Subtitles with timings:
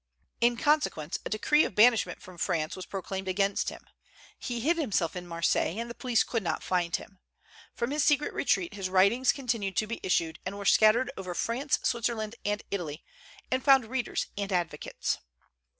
[0.39, 3.83] In consequence, a decree of banishment from France was proclaimed against him.
[4.39, 7.19] He hid himself in Marseilles, and the police could not find him.
[7.75, 11.77] From his secret retreat his writings continued to be issued, and were scattered over France,
[11.83, 13.03] Switzerland, and Italy,
[13.51, 15.19] and found readers and advocates.